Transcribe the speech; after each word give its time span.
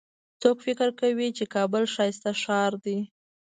څوک 0.41 0.57
فکر 0.65 0.89
کوي 1.01 1.27
چې 1.37 1.43
کابل 1.55 1.83
ښایسته 1.93 2.31
ښار 2.41 2.71
ده 2.83 2.97